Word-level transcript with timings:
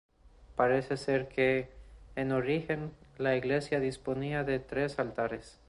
Parece 0.55 0.97
ser 0.97 1.27
que, 1.27 1.69
en 2.15 2.31
origen, 2.31 2.91
la 3.19 3.35
iglesia 3.35 3.79
disponía 3.79 4.43
de 4.43 4.57
tres 4.57 4.97
altares. 4.97 5.59